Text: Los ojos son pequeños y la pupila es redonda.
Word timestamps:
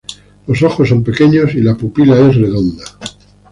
Los 0.47 0.63
ojos 0.63 0.89
son 0.89 1.03
pequeños 1.03 1.53
y 1.53 1.61
la 1.61 1.75
pupila 1.75 2.19
es 2.27 2.35
redonda. 2.35 2.83